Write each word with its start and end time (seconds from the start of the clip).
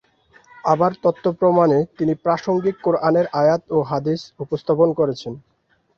আবার 0.63 0.91
তথ্য-প্রমাণে 1.03 1.79
তিনি 1.97 2.13
প্রাসঙ্গিক 2.23 2.75
কোরআনের 2.83 3.25
আয়াত 3.41 3.61
ও 3.69 3.87
হাদিস 3.89 4.21
উপস্থাপন 4.39 4.89
করেছেন। 4.93 5.33